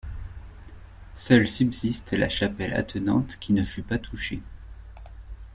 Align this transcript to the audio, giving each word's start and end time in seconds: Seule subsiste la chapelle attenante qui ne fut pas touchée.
Seule 1.13 1.45
subsiste 1.47 2.13
la 2.13 2.27
chapelle 2.27 2.73
attenante 2.73 3.37
qui 3.39 3.53
ne 3.53 3.63
fut 3.63 3.83
pas 3.83 3.99
touchée. 3.99 4.41